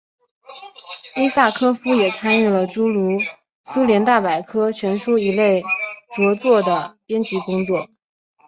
[1.15, 3.19] 伊萨科夫也参与了诸如
[3.63, 5.63] 苏联大百科全书一类
[6.17, 7.87] 着作的编辑工作。